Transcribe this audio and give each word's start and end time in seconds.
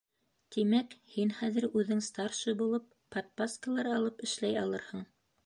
—Тимәк, 0.53 0.95
һин 1.15 1.33
хәҙер 1.41 1.67
үҙең, 1.81 2.01
старший 2.07 2.57
булып, 2.63 2.89
подпаскалар 3.17 3.93
алып 3.93 4.27
эшләй 4.31 4.59
алырһың? 4.65 5.07